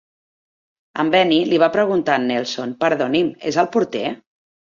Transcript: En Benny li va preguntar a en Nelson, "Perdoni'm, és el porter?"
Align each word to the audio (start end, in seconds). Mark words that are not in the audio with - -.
En 1.03 1.11
Benny 1.15 1.37
li 1.49 1.59
va 1.63 1.69
preguntar 1.75 2.15
a 2.15 2.21
en 2.23 2.25
Nelson, 2.31 2.73
"Perdoni'm, 2.81 3.31
és 3.53 3.61
el 3.67 3.71
porter?" 3.79 4.05